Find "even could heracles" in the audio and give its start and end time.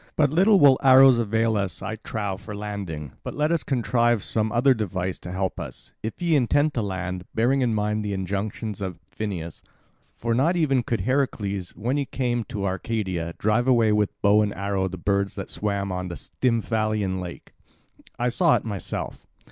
10.55-11.75